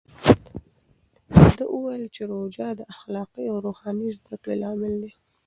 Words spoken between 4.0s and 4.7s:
زده کړې